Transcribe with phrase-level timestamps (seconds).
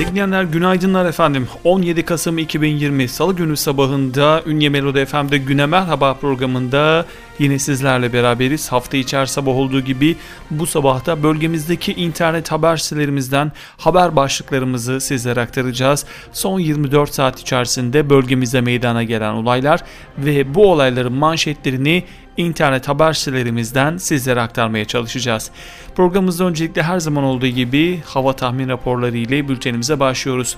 [0.00, 1.48] Sevgili günaydınlar efendim.
[1.64, 7.06] 17 Kasım 2020 Salı günü sabahında Ünye Melodi FM'de Güne Merhaba programında
[7.38, 8.72] yine sizlerle beraberiz.
[8.72, 10.16] Hafta içer sabah olduğu gibi
[10.50, 16.06] bu sabahta bölgemizdeki internet haber sitelerimizden haber başlıklarımızı sizlere aktaracağız.
[16.32, 19.80] Son 24 saat içerisinde bölgemizde meydana gelen olaylar
[20.18, 22.04] ve bu olayların manşetlerini
[22.36, 25.50] internet haber sitelerimizden sizlere aktarmaya çalışacağız.
[25.96, 30.56] Programımızda öncelikle her zaman olduğu gibi hava tahmin raporları ile bültenimize başlıyoruz.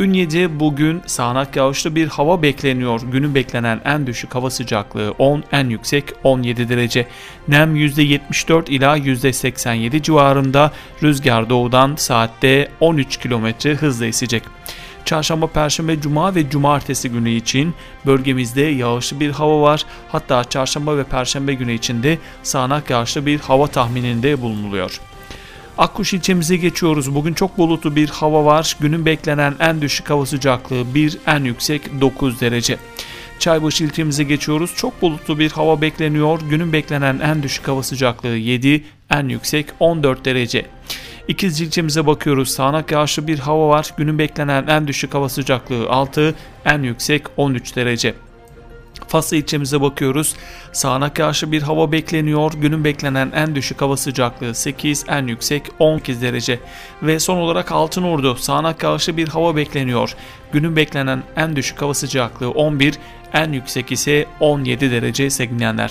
[0.00, 3.00] Ünye'de bugün sağanak yağışlı bir hava bekleniyor.
[3.12, 7.06] Günün beklenen en düşük hava sıcaklığı 10, en yüksek 17 derece.
[7.48, 10.72] Nem %74 ila %87 civarında.
[11.02, 14.42] Rüzgar doğudan saatte 13 km hızla esecek.
[15.04, 17.74] Çarşamba, Perşembe, Cuma ve Cumartesi günü için
[18.06, 19.84] bölgemizde yağışlı bir hava var.
[20.08, 25.00] Hatta Çarşamba ve Perşembe günü için de sağanak yağışlı bir hava tahmininde bulunuluyor.
[25.78, 27.14] Akkuş ilçemize geçiyoruz.
[27.14, 28.76] Bugün çok bulutlu bir hava var.
[28.80, 32.78] Günün beklenen en düşük hava sıcaklığı 1, en yüksek 9 derece.
[33.38, 34.70] Çaybaşı ilçemize geçiyoruz.
[34.76, 36.40] Çok bulutlu bir hava bekleniyor.
[36.50, 40.66] Günün beklenen en düşük hava sıcaklığı 7, en yüksek 14 derece.
[41.28, 42.48] İkiz ilçemize bakıyoruz.
[42.48, 43.90] Sağanak yağışlı bir hava var.
[43.96, 48.14] Günün beklenen en düşük hava sıcaklığı 6, en yüksek 13 derece.
[49.08, 50.34] Faslı ilçemize bakıyoruz.
[50.72, 52.52] Sağanak yağışlı bir hava bekleniyor.
[52.52, 56.60] Günün beklenen en düşük hava sıcaklığı 8, en yüksek 18 derece.
[57.02, 58.36] Ve son olarak Altınordu.
[58.36, 60.14] Sağanak yağışlı bir hava bekleniyor.
[60.52, 62.94] Günün beklenen en düşük hava sıcaklığı 11,
[63.32, 65.90] en yüksek ise 17 derece sevgilenler.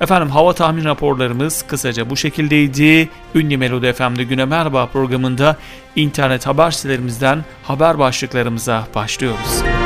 [0.00, 3.08] Efendim hava tahmin raporlarımız kısaca bu şekildeydi.
[3.34, 5.56] Ünlü Melodi FM'de Güne Merhaba programında
[5.96, 9.85] internet haber sitelerimizden haber başlıklarımıza başlıyoruz.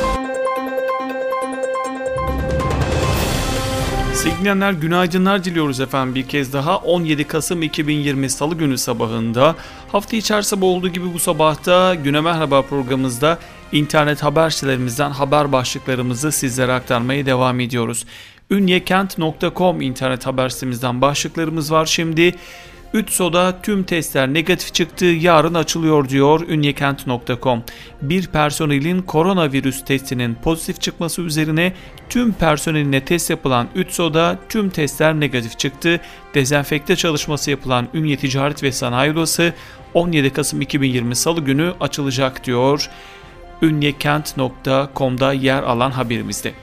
[4.21, 9.55] Sevgilenler günaydınlar diliyoruz efendim bir kez daha 17 Kasım 2020 Salı günü sabahında
[9.91, 13.39] hafta içer sabah olduğu gibi bu sabahta Güne Merhaba programımızda
[13.71, 18.05] internet haber sitelerimizden haber başlıklarımızı sizlere aktarmaya devam ediyoruz.
[18.49, 22.35] Ünyekent.com internet haber sitemizden başlıklarımız var şimdi.
[22.93, 27.63] Ütso'da tüm testler negatif çıktı, yarın açılıyor diyor ünyekent.com.
[28.01, 31.73] Bir personelin koronavirüs testinin pozitif çıkması üzerine
[32.09, 35.99] tüm personeline test yapılan Ütso'da tüm testler negatif çıktı.
[36.33, 39.53] Dezenfekte çalışması yapılan Ünye Ticaret ve Sanayi Odası
[39.93, 42.89] 17 Kasım 2020 Salı günü açılacak diyor
[43.61, 46.53] ünyekent.com'da yer alan haberimizde.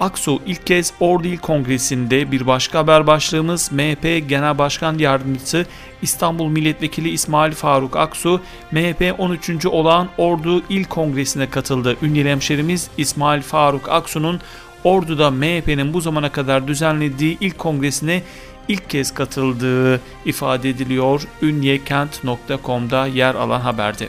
[0.00, 5.66] Aksu ilk kez Ordu İl Kongresi'nde bir başka haber başlığımız MHP Genel Başkan Yardımcısı
[6.02, 8.40] İstanbul Milletvekili İsmail Faruk Aksu
[8.72, 9.66] MHP 13.
[9.66, 11.96] olan Ordu İl Kongresi'ne katıldı.
[12.02, 14.40] Ünlü hemşerimiz İsmail Faruk Aksu'nun
[14.84, 18.22] Ordu'da MHP'nin bu zamana kadar düzenlediği ilk kongresine
[18.68, 21.22] ilk kez katıldığı ifade ediliyor.
[21.42, 24.08] Ünyekent.com'da yer alan haberde.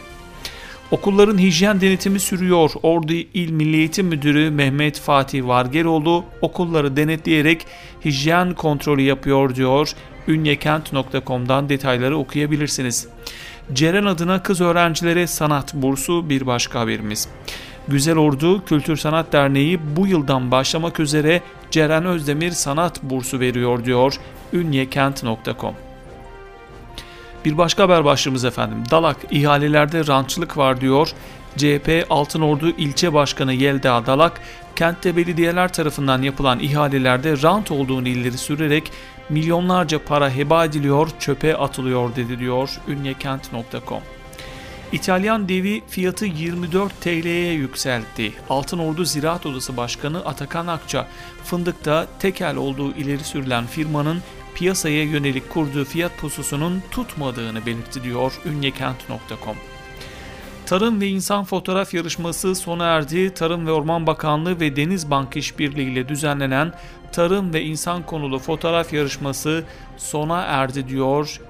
[0.92, 2.72] Okulların hijyen denetimi sürüyor.
[2.84, 7.68] Ordu İl Milli Eğitim Müdürü Mehmet Fatih Vargeroğlu okulları denetleyerek
[8.06, 9.92] hijyen kontrolü yapıyor diyor.
[10.28, 13.08] Ünyekent.com'dan detayları okuyabilirsiniz.
[13.74, 17.28] Ceren adına kız öğrencilere sanat bursu bir başka haberimiz.
[17.88, 21.42] Güzel Ordu Kültür Sanat Derneği bu yıldan başlamak üzere
[21.72, 24.14] Ceren Özdemir Sanat Bursu veriyor diyor
[24.54, 25.85] ünyekent.com.
[27.46, 28.84] Bir başka haber başlığımız efendim.
[28.92, 31.12] Dalak ihalelerde rantçılık var diyor.
[31.58, 34.42] CHP Altınordu İlçe Başkanı Yelda Dalak,
[34.76, 38.92] kentte belediyeler tarafından yapılan ihalelerde rant olduğunu ileri sürerek
[39.30, 44.02] milyonlarca para heba ediliyor, çöpe atılıyor dedi diyor ünyekent.com.
[44.92, 48.34] İtalyan devi fiyatı 24 TL'ye yükseltti.
[48.50, 51.08] Altınordu Ziraat Odası Başkanı Atakan Akça,
[51.44, 54.22] fındıkta tekel olduğu ileri sürülen firmanın
[54.56, 59.56] piyasaya yönelik kurduğu fiyat pususunun tutmadığını belirtti diyor ünyekent.com.
[60.66, 63.34] Tarım ve İnsan Fotoğraf Yarışması sona erdi.
[63.34, 66.74] Tarım ve Orman Bakanlığı ve Deniz Bank İşbirliği ile düzenlenen
[67.12, 69.64] Tarım ve İnsan konulu fotoğraf yarışması
[69.98, 71.42] sona erdi diyor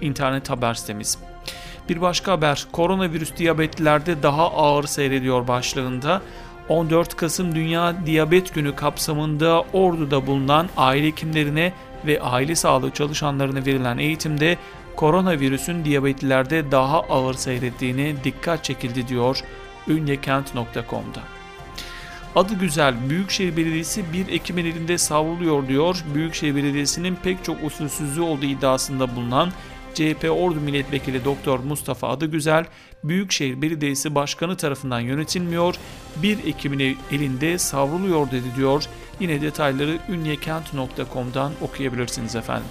[0.00, 1.18] internet haber sitemiz.
[1.88, 6.22] Bir başka haber koronavirüs diyabetlilerde daha ağır seyrediyor başlığında.
[6.72, 11.72] 14 Kasım Dünya Diyabet Günü kapsamında Ordu'da bulunan aile hekimlerine
[12.06, 14.58] ve aile sağlığı çalışanlarına verilen eğitimde
[14.96, 19.40] koronavirüsün diyabetlilerde daha ağır seyrettiğine dikkat çekildi diyor
[19.88, 21.20] ünyekent.com'da.
[22.36, 26.04] Adı güzel Büyükşehir Belediyesi bir Ekim'in elinde savruluyor diyor.
[26.14, 29.52] Büyükşehir Belediyesi'nin pek çok usulsüzlüğü olduğu iddiasında bulunan
[29.94, 32.64] CHP Ordu Milletvekili Doktor Mustafa Adıgüzel,
[33.04, 35.74] Büyükşehir Belediyesi Başkanı tarafından yönetilmiyor,
[36.16, 38.84] bir Ekim'in elinde savruluyor dedi diyor.
[39.20, 42.68] Yine detayları ünyekent.com'dan okuyabilirsiniz efendim.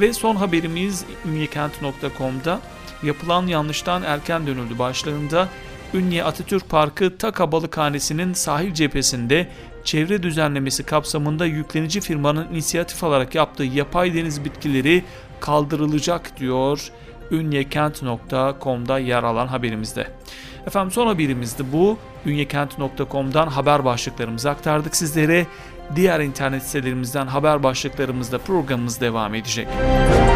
[0.00, 2.60] Ve son haberimiz ünyekent.com'da
[3.02, 5.48] yapılan yanlıştan erken dönüldü başlığında
[5.94, 9.48] Ünye Atatürk Parkı Taka Balıkhanesi'nin sahil cephesinde
[9.86, 15.04] çevre düzenlemesi kapsamında yüklenici firmanın inisiyatif alarak yaptığı yapay deniz bitkileri
[15.40, 16.90] kaldırılacak diyor
[17.30, 20.08] ünyekent.com'da yer alan haberimizde.
[20.66, 21.98] Efendim son haberimiz de bu.
[22.26, 25.46] Ünyekent.com'dan haber başlıklarımızı aktardık sizlere.
[25.96, 29.68] Diğer internet sitelerimizden haber başlıklarımızda programımız devam edecek.
[29.68, 30.35] Ünye,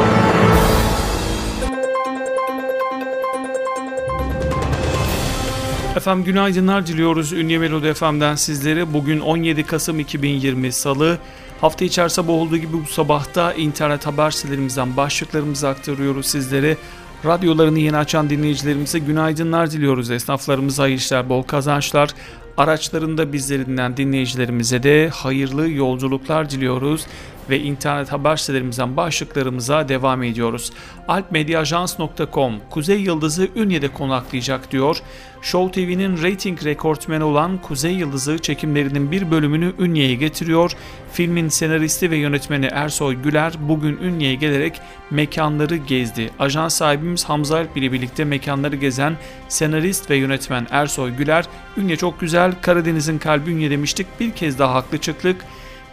[5.95, 8.93] Efendim günaydınlar diliyoruz Ünye Melodi FM'den sizlere.
[8.93, 11.17] Bugün 17 Kasım 2020 Salı.
[11.61, 16.77] Hafta içer sabah olduğu gibi bu sabahta internet haber sitelerimizden başlıklarımızı aktarıyoruz sizlere.
[17.25, 20.11] Radyolarını yeni açan dinleyicilerimize günaydınlar diliyoruz.
[20.11, 22.09] Esnaflarımıza hayırlı işler, bol kazançlar.
[22.57, 27.05] Araçlarında bizleri dinleyen dinleyicilerimize de hayırlı yolculuklar diliyoruz
[27.49, 30.71] ve internet haber sitelerimizden başlıklarımıza devam ediyoruz.
[31.07, 34.97] alpmediaajans.com Kuzey Yıldızı Ünye'de konaklayacak diyor.
[35.41, 40.71] Show TV'nin rating rekortmeni olan Kuzey Yıldızı çekimlerinin bir bölümünü Ünye'ye getiriyor.
[41.11, 46.29] Filmin senaristi ve yönetmeni Ersoy Güler bugün Ünye'ye gelerek mekanları gezdi.
[46.39, 49.17] Ajans sahibimiz Hamza Alp ile birlikte mekanları gezen
[49.49, 51.45] senarist ve yönetmen Ersoy Güler,
[51.77, 55.45] Ünye çok güzel, Karadeniz'in kalbi Ünye demiştik, bir kez daha haklı çıktık.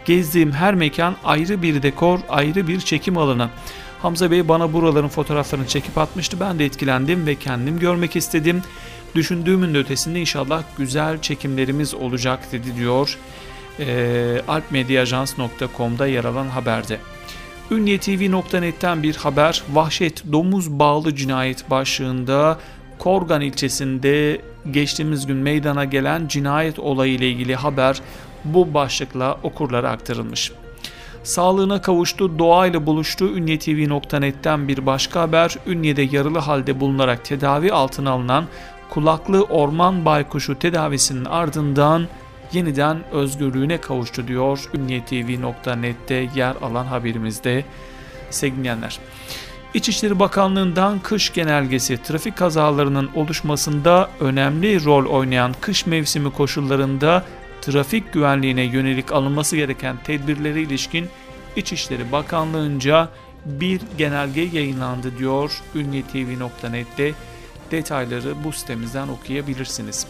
[0.05, 3.49] Gezdiğim her mekan ayrı bir dekor, ayrı bir çekim alanı.
[4.01, 6.37] Hamza Bey bana buraların fotoğraflarını çekip atmıştı.
[6.39, 8.61] Ben de etkilendim ve kendim görmek istedim.
[9.15, 13.17] Düşündüğümün de ötesinde inşallah güzel çekimlerimiz olacak dedi diyor.
[13.79, 16.99] E, alpmediaajans.com'da yer alan haberde.
[17.71, 19.63] Ünyetv.net'ten bir haber.
[19.73, 22.59] Vahşet domuz bağlı cinayet başlığında
[22.99, 24.41] Korgan ilçesinde
[24.71, 28.01] geçtiğimiz gün meydana gelen cinayet olayı ile ilgili haber
[28.43, 30.51] bu başlıkla okurlara aktarılmış.
[31.23, 33.27] Sağlığına kavuştu, doğayla buluştu.
[33.27, 35.55] Ünyetv.net'ten bir başka haber.
[35.67, 38.45] Ünye'de yaralı halde bulunarak tedavi altına alınan
[38.89, 42.07] kulaklı orman baykuşu tedavisinin ardından
[42.53, 47.65] yeniden özgürlüğüne kavuştu diyor Ünyetv.net'te yer alan haberimizde
[48.29, 48.99] sevgilenler.
[49.73, 57.23] İçişleri Bakanlığı'ndan kış genelgesi trafik kazalarının oluşmasında önemli rol oynayan kış mevsimi koşullarında
[57.61, 61.09] trafik güvenliğine yönelik alınması gereken tedbirlere ilişkin
[61.55, 63.09] İçişleri Bakanlığı'nca
[63.45, 67.13] bir genelge yayınlandı diyor ünyetv.net'te
[67.71, 70.07] detayları bu sitemizden okuyabilirsiniz.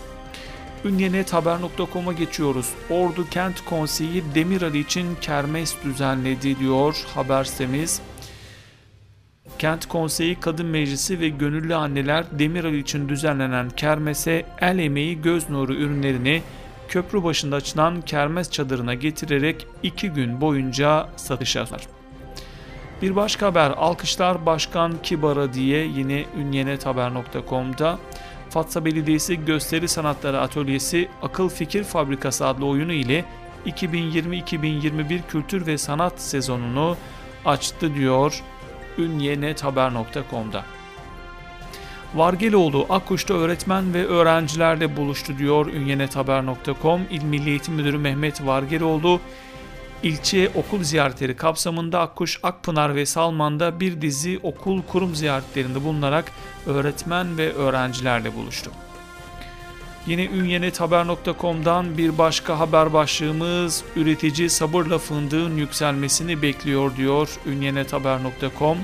[0.86, 2.70] Ünyenethaber.com'a geçiyoruz.
[2.90, 8.02] Ordu Kent Konseyi Demirali için kermes düzenledi diyor haber sitemiz.
[9.60, 15.74] Kent Konseyi Kadın Meclisi ve Gönüllü Anneler Demirali için düzenlenen kermese el emeği göz nuru
[15.74, 16.42] ürünlerini
[16.90, 21.88] köprü başında açılan kermes çadırına getirerek iki gün boyunca satışa sunar.
[23.02, 28.00] Bir başka haber alkışlar Başkan Kibar'a diye yine ünyenethaber.com'da
[28.50, 33.26] Fatsa Belediyesi Gösteri Sanatları Atölyesi Akıl Fikir Fabrikası adlı oyunu ile
[33.66, 36.98] 2020-2021 kültür ve sanat sezonunu
[37.46, 38.44] açtı diyor
[38.98, 40.79] ünyenethaber.com'da.
[42.16, 47.02] Vargeloğlu Akkuş'ta öğretmen ve öğrencilerle buluştu diyor ünyenethaber.com.
[47.12, 49.20] İl Milli Eğitim Müdürü Mehmet Vargeloğlu
[50.04, 56.32] ilçe okul ziyaretleri kapsamında Akkuş, Akpınar ve Salman'da bir dizi okul kurum ziyaretlerinde bulunarak
[56.66, 58.72] öğretmen ve öğrencilerle buluştu.
[60.08, 68.78] Yine ünyenethaber.com'dan bir başka haber başlığımız üretici sabırla fındığın yükselmesini bekliyor diyor ünyenethaber.com.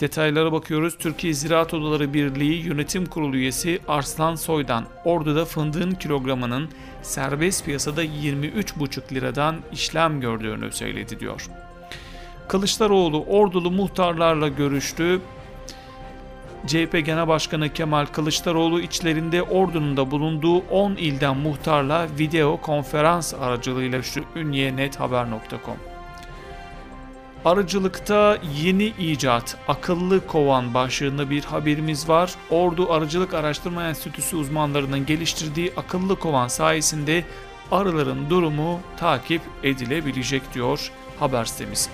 [0.00, 0.98] Detaylara bakıyoruz.
[0.98, 6.68] Türkiye Ziraat Odaları Birliği Yönetim Kurulu üyesi Arslan Soy'dan Ordu'da fındığın kilogramının
[7.02, 11.46] serbest piyasada 23,5 liradan işlem gördüğünü söyledi diyor.
[12.48, 15.20] Kılıçdaroğlu Ordulu muhtarlarla görüştü.
[16.66, 24.24] CHP Genel Başkanı Kemal Kılıçdaroğlu içlerinde ordunun bulunduğu 10 ilden muhtarla video konferans aracılığıyla şu
[24.36, 25.95] ünyenet.haber.com
[27.46, 32.34] Arıcılıkta yeni icat, akıllı kovan başlığında bir haberimiz var.
[32.50, 37.24] Ordu Arıcılık Araştırma Enstitüsü uzmanlarının geliştirdiği akıllı kovan sayesinde
[37.72, 41.88] arıların durumu takip edilebilecek diyor haber sitemiz.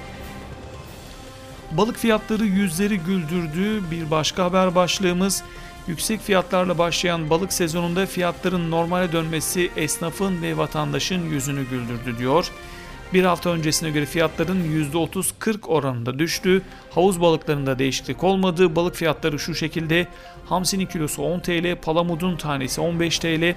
[1.71, 3.90] Balık fiyatları yüzleri güldürdü.
[3.90, 5.42] Bir başka haber başlığımız
[5.87, 12.50] yüksek fiyatlarla başlayan balık sezonunda fiyatların normale dönmesi esnafın ve vatandaşın yüzünü güldürdü diyor.
[13.12, 16.62] Bir hafta öncesine göre fiyatların %30-40 oranında düştü.
[16.90, 18.76] Havuz balıklarında değişiklik olmadı.
[18.76, 20.07] Balık fiyatları şu şekilde.
[20.47, 23.54] Hamsinin kilosu 10 TL, palamudun tanesi 15 TL,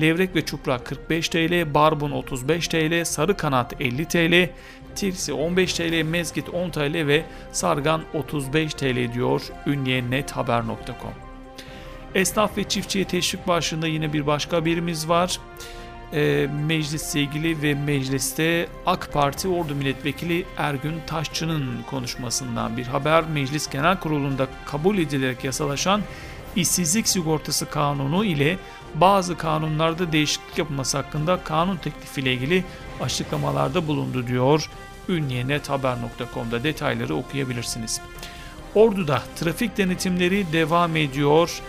[0.00, 4.50] levrek ve çuprak 45 TL, barbun 35 TL, sarı kanat 50 TL,
[4.94, 11.14] tirsi 15 TL, mezgit 10 TL ve sargan 35 TL diyor ünyenethaber.com.
[12.14, 15.38] Esnaf ve çiftçiye teşvik başlığında yine bir başka haberimiz var
[16.12, 23.24] e, meclisle ilgili ve mecliste AK Parti Ordu Milletvekili Ergün Taşçı'nın konuşmasından bir haber.
[23.24, 26.02] Meclis Genel Kurulu'nda kabul edilerek yasalaşan
[26.56, 28.58] işsizlik sigortası kanunu ile
[28.94, 32.64] bazı kanunlarda değişiklik yapılması hakkında kanun teklifiyle ilgili
[33.00, 34.70] açıklamalarda bulundu diyor.
[35.08, 38.00] Ünyenet.haber.com'da detayları okuyabilirsiniz.
[38.74, 41.60] Ordu'da trafik denetimleri devam ediyor.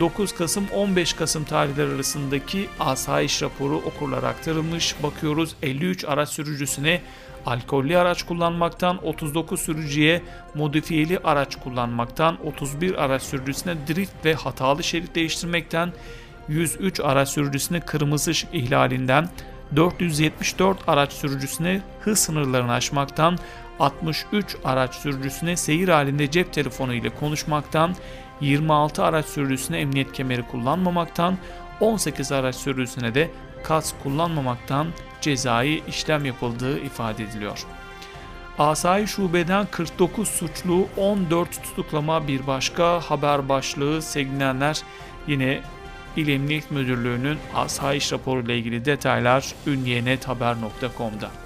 [0.00, 4.94] 9 Kasım 15 Kasım tarihleri arasındaki asayiş raporu okurlara aktarılmış.
[5.02, 7.00] Bakıyoruz 53 araç sürücüsüne
[7.46, 10.22] alkollü araç kullanmaktan, 39 sürücüye
[10.54, 15.92] modifiyeli araç kullanmaktan, 31 araç sürücüsüne drift ve hatalı şerit değiştirmekten,
[16.48, 19.28] 103 araç sürücüsüne kırmızı ışık ihlalinden,
[19.76, 23.38] 474 araç sürücüsüne hız sınırlarını aşmaktan,
[23.80, 27.94] 63 araç sürücüsüne seyir halinde cep telefonu ile konuşmaktan,
[28.40, 31.38] 26 araç sürücüsüne emniyet kemeri kullanmamaktan,
[31.80, 33.30] 18 araç sürücüsüne de
[33.62, 34.86] kas kullanmamaktan
[35.20, 37.66] cezai işlem yapıldığı ifade ediliyor.
[38.58, 44.82] Asayi Şube'den 49 suçlu 14 tutuklama bir başka haber başlığı sevgilenler
[45.26, 45.60] yine
[46.16, 51.45] İl Emniyet Müdürlüğü'nün asayiş raporu ile ilgili detaylar ünyenethaber.com'da.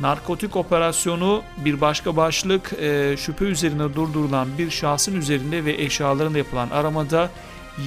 [0.00, 6.70] Narkotik operasyonu bir başka başlık e, şüphe üzerine durdurulan bir şahsın üzerinde ve eşyalarında yapılan
[6.70, 7.30] aramada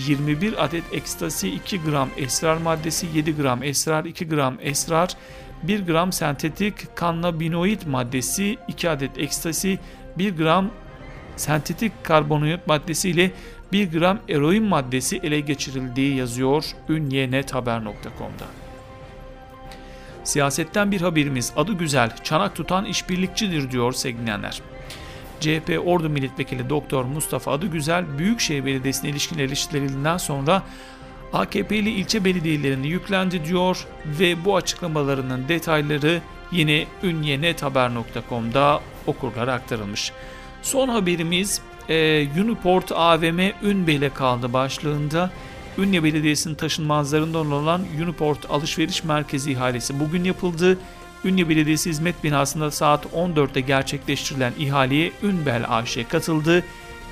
[0.08, 5.10] 21 adet ekstasi 2 gram esrar maddesi 7 gram esrar 2 gram esrar
[5.64, 9.80] 1 gram sentetik kannabinoid maddesi 2 adet ekstasi
[10.18, 10.72] 1 gram
[11.38, 13.32] sentetik karbonhidrat maddesi ile
[13.72, 18.65] 1 gram eroin maddesi ele geçirildiği yazıyor ünyenethaber.com'da.
[20.26, 24.62] Siyasetten bir haberimiz adı güzel çanak tutan işbirlikçidir diyor sevgilenler.
[25.40, 30.64] CHP Ordu Milletvekili Doktor Mustafa Adıgüzel Büyükşehir Belediyesi'ne ilişkin eleştirilerinden sonra
[31.34, 40.12] AKP'li ilçe belediyelerini yüklendi diyor ve bu açıklamalarının detayları yine ünyenethaber.com'da okurlara aktarılmış.
[40.62, 45.32] Son haberimiz e, Uniport AVM Ünbel'e kaldı başlığında
[45.78, 50.78] Ünye Belediyesi'nin taşınmazlarından olan Uniport Alışveriş Merkezi ihalesi bugün yapıldı.
[51.26, 56.64] Ünye Belediyesi Hizmet Binası'nda saat 14'te gerçekleştirilen ihaleye Ünbel AŞ katıldı.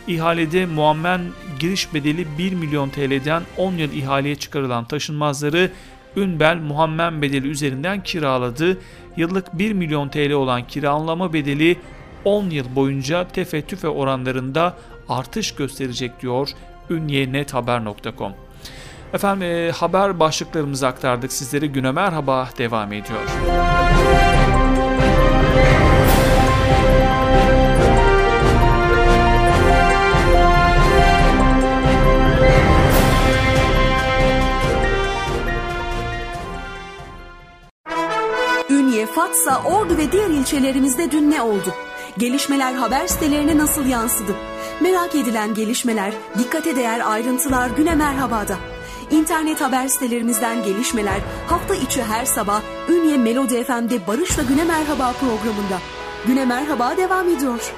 [0.07, 1.21] İhalede muammen
[1.59, 5.71] giriş bedeli 1 milyon TL'den 10 yıl ihaleye çıkarılan taşınmazları
[6.15, 8.77] Ünbel muammen bedeli üzerinden kiraladı.
[9.17, 11.77] Yıllık 1 milyon TL olan kiralama bedeli
[12.25, 14.77] 10 yıl boyunca tefettüfe oranlarında
[15.09, 16.49] artış gösterecek diyor
[16.89, 18.33] ünyenethaber.com.
[19.13, 23.19] Efendim e, haber başlıklarımızı aktardık sizlere güne merhaba devam ediyor.
[38.69, 41.73] Ünye, Fatsa, Ordu ve diğer ilçelerimizde dün ne oldu?
[42.17, 44.35] Gelişmeler haber sitelerine nasıl yansıdı?
[44.81, 48.72] Merak edilen gelişmeler, dikkate değer ayrıntılar güne merhabada.
[49.13, 55.79] İnternet haber sitelerimizden gelişmeler hafta içi her sabah Ünye Melodi FM'de Barış'la Güne Merhaba programında.
[56.27, 57.73] Güne Merhaba devam ediyor.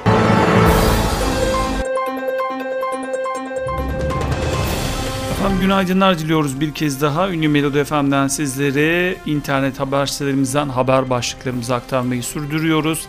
[5.31, 7.29] Efendim günaydınlar diliyoruz bir kez daha.
[7.29, 13.07] Ünlü Melodi FM'den sizlere internet haber sitelerimizden haber başlıklarımızı aktarmayı sürdürüyoruz.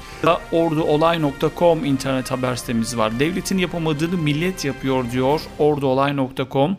[0.52, 3.20] Orduolay.com internet haber sitemiz var.
[3.20, 6.76] Devletin yapamadığını millet yapıyor diyor orduolay.com.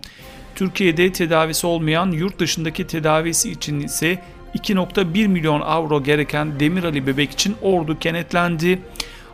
[0.58, 4.22] Türkiye'de tedavisi olmayan yurt dışındaki tedavisi için ise
[4.56, 8.80] 2.1 milyon avro gereken Demir Ali bebek için ordu kenetlendi.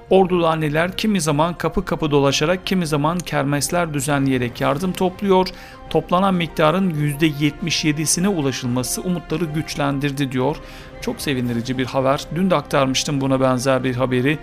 [0.10, 5.48] Ordulu anneler kimi zaman kapı kapı dolaşarak kimi zaman kermesler düzenleyerek yardım topluyor.
[5.90, 10.56] Toplanan miktarın %77'sine ulaşılması umutları güçlendirdi diyor.
[11.02, 12.22] Çok sevindirici bir haber.
[12.36, 14.40] Dün de aktarmıştım buna benzer bir haberi.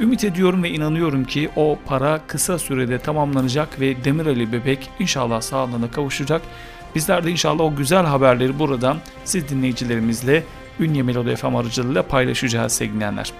[0.00, 5.90] Ümit ediyorum ve inanıyorum ki o para kısa sürede tamamlanacak ve Demirali bebek inşallah sağlığına
[5.90, 6.42] kavuşacak.
[6.94, 10.44] Bizler de inşallah o güzel haberleri buradan siz dinleyicilerimizle
[10.80, 13.32] Ünye Melodi FM aracılığıyla paylaşacağız sevgilenler.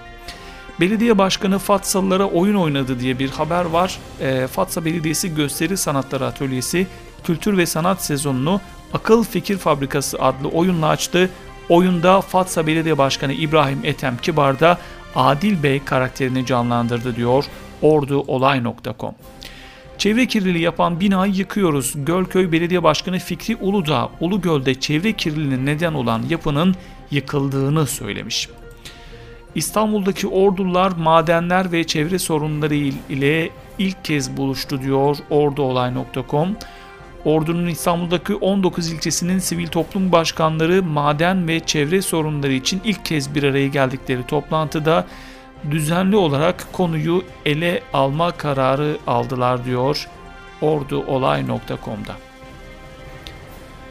[0.79, 3.97] Belediye Başkanı Fatsalılara oyun oynadı diye bir haber var.
[4.21, 6.87] E, Fatsa Belediyesi Gösteri Sanatları Atölyesi
[7.23, 8.61] kültür ve sanat sezonunu
[8.93, 11.29] Akıl Fikir Fabrikası adlı oyunla açtı.
[11.69, 14.77] Oyunda Fatsa Belediye Başkanı İbrahim Ethem Kibar da
[15.15, 17.45] Adil Bey karakterini canlandırdı diyor
[17.81, 19.15] orduolay.com.
[19.97, 21.93] Çevre kirliliği yapan binayı yıkıyoruz.
[21.95, 26.75] Gölköy Belediye Başkanı Fikri Uludağ, Ulugöl'de çevre kirliliğine neden olan yapının
[27.11, 28.49] yıkıldığını söylemiş.
[29.55, 32.75] İstanbul'daki ordular, madenler ve çevre sorunları
[33.09, 36.55] ile ilk kez buluştu diyor orduolay.com.
[37.25, 43.43] Ordunun İstanbul'daki 19 ilçesinin sivil toplum başkanları maden ve çevre sorunları için ilk kez bir
[43.43, 45.07] araya geldikleri toplantıda
[45.71, 50.07] düzenli olarak konuyu ele alma kararı aldılar diyor
[50.61, 52.15] orduolay.com'da.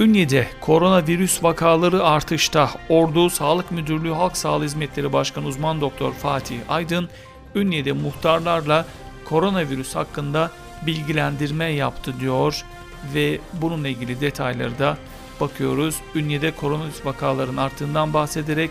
[0.01, 2.71] Ünye'de koronavirüs vakaları artışta.
[2.89, 7.09] Ordu Sağlık Müdürlüğü Halk Sağlığı Hizmetleri Başkanı Uzman Doktor Fatih Aydın,
[7.55, 8.87] Ünye'de muhtarlarla
[9.25, 10.51] koronavirüs hakkında
[10.87, 12.65] bilgilendirme yaptı diyor
[13.15, 14.97] ve bununla ilgili detayları da
[15.41, 15.97] bakıyoruz.
[16.15, 18.71] Ünye'de koronavirüs vakaların arttığından bahsederek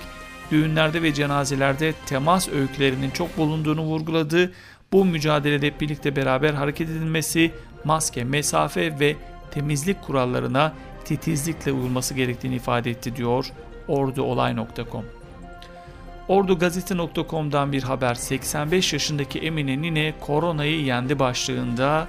[0.51, 4.51] düğünlerde ve cenazelerde temas öykülerinin çok bulunduğunu vurguladı.
[4.93, 7.51] Bu mücadelede birlikte beraber hareket edilmesi,
[7.83, 9.15] maske, mesafe ve
[9.51, 10.73] temizlik kurallarına
[11.05, 13.45] titizlikle uyulması gerektiğini ifade etti diyor
[13.87, 15.05] orduolay.com.
[16.27, 22.07] Ordugazete.com'dan bir haber 85 yaşındaki Emine Nine koronayı yendi başlığında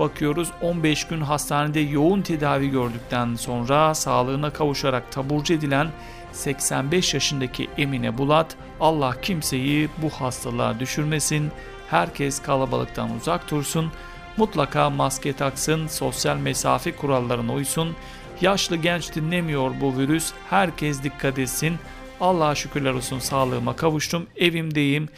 [0.00, 5.88] bakıyoruz 15 gün hastanede yoğun tedavi gördükten sonra sağlığına kavuşarak taburcu edilen
[6.32, 11.50] 85 yaşındaki Emine Bulat Allah kimseyi bu hastalığa düşürmesin
[11.90, 13.92] herkes kalabalıktan uzak dursun
[14.36, 17.96] mutlaka maske taksın sosyal mesafe kurallarına uysun
[18.40, 20.32] Yaşlı genç dinlemiyor bu virüs.
[20.50, 21.76] Herkes dikkat etsin.
[22.20, 24.26] Allah'a şükürler olsun sağlığıma kavuştum.
[24.36, 25.08] Evimdeyim.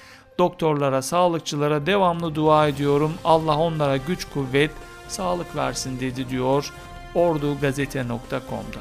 [0.43, 3.15] Doktorlara, sağlıkçılara devamlı dua ediyorum.
[3.25, 4.71] Allah onlara güç, kuvvet,
[5.09, 6.73] sağlık versin dedi diyor
[7.15, 8.81] ordugazete.com'da.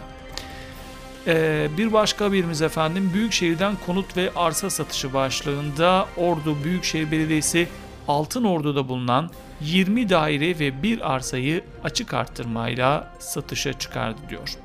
[1.27, 7.67] Ee, bir başka haberimiz efendim Büyükşehir'den konut ve arsa satışı başlığında Ordu Büyükşehir Belediyesi
[8.07, 9.29] Altın Ordu'da bulunan
[9.61, 14.57] 20 daire ve bir arsayı açık arttırmayla satışa çıkardı diyor.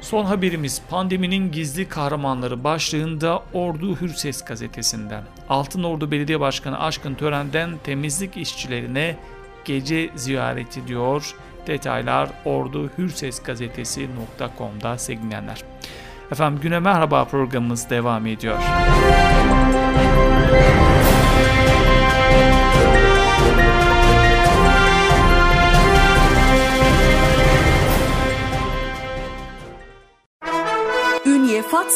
[0.00, 5.22] Son haberimiz pandeminin gizli kahramanları başlığında Ordu Hürses gazetesinden.
[5.48, 9.16] Altın Ordu Belediye Başkanı Aşkın Tören'den temizlik işçilerine
[9.64, 11.34] gece ziyareti diyor.
[11.66, 15.62] Detaylar Ordu Hürses gazetesi.com'da sevgilenler.
[16.32, 18.58] Efendim güne merhaba programımız devam ediyor.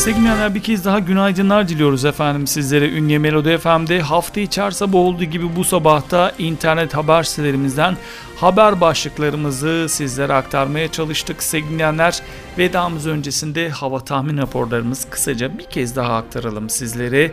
[0.00, 2.90] Sevgili bir kez daha günaydınlar diliyoruz efendim sizlere.
[2.90, 7.96] Ünye Melodi FM'de hafta içer sabah olduğu gibi bu sabahta internet haber sitelerimizden
[8.36, 11.42] haber başlıklarımızı sizlere aktarmaya çalıştık.
[11.42, 12.22] Sevgilenler
[12.58, 17.32] vedamız öncesinde hava tahmin raporlarımız kısaca bir kez daha aktaralım sizlere.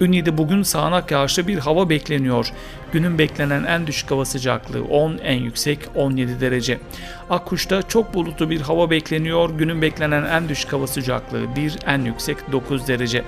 [0.00, 2.52] Ünye'de bugün sağanak yağışlı bir hava bekleniyor.
[2.92, 6.78] Günün beklenen en düşük hava sıcaklığı 10, en yüksek 17 derece.
[7.30, 9.50] Akkuş'ta çok bulutlu bir hava bekleniyor.
[9.50, 13.24] Günün beklenen en düşük hava sıcaklığı 1, en yüksek 9 derece.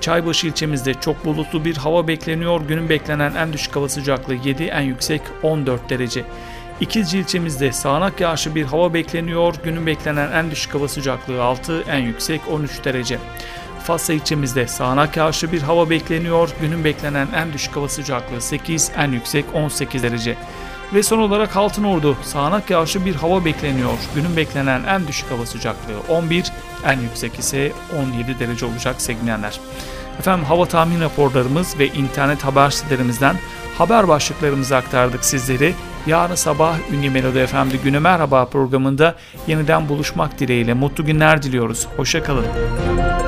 [0.00, 2.60] Çaybaşı ilçemizde çok bulutlu bir hava bekleniyor.
[2.68, 6.24] Günün beklenen en düşük hava sıcaklığı 7, en yüksek 14 derece.
[6.80, 9.54] İkizce ilçemizde sağanak yağışlı bir hava bekleniyor.
[9.64, 13.18] Günün beklenen en düşük hava sıcaklığı 6, en yüksek 13 derece.
[13.84, 16.48] Fatsa ilçemizde sağanak yağışlı bir hava bekleniyor.
[16.60, 20.36] Günün beklenen en düşük hava sıcaklığı 8, en yüksek 18 derece.
[20.94, 23.98] Ve son olarak Altınordu sağanak yağışlı bir hava bekleniyor.
[24.14, 26.52] Günün beklenen en düşük hava sıcaklığı 11,
[26.86, 29.60] en yüksek ise 17 derece olacak sevgilenler.
[30.18, 33.36] Efendim hava tahmin raporlarımız ve internet haber sitelerimizden
[33.78, 35.74] haber başlıklarımızı aktardık sizleri.
[36.06, 39.14] Yarın sabah Ünlü Melodi FM'de Güne Merhaba programında
[39.46, 41.86] yeniden buluşmak dileğiyle mutlu günler diliyoruz.
[41.96, 42.44] Hoşçakalın.
[42.44, 43.27] Ünye,